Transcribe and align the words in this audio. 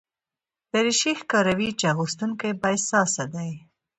دریشي 0.71 1.13
ښکاروي 1.19 1.69
چې 1.79 1.85
اغوستونکی 1.93 2.49
بااحساسه 2.61 3.23
دی. 3.33 3.51